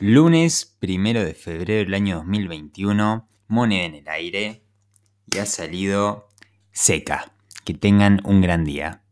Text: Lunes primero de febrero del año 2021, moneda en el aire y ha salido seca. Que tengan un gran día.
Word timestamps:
Lunes 0.00 0.76
primero 0.80 1.24
de 1.24 1.34
febrero 1.34 1.84
del 1.84 1.94
año 1.94 2.16
2021, 2.16 3.28
moneda 3.46 3.84
en 3.84 3.94
el 3.94 4.08
aire 4.08 4.64
y 5.26 5.38
ha 5.38 5.46
salido 5.46 6.28
seca. 6.72 7.34
Que 7.64 7.74
tengan 7.74 8.20
un 8.24 8.40
gran 8.40 8.64
día. 8.64 9.04